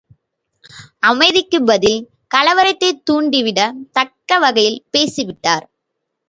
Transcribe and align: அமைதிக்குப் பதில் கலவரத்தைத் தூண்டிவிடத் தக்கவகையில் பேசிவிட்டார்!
அமைதிக்குப் 1.03 1.67
பதில் 1.67 1.99
கலவரத்தைத் 2.31 3.03
தூண்டிவிடத் 3.03 3.77
தக்கவகையில் 3.93 4.81
பேசிவிட்டார்! 4.91 5.67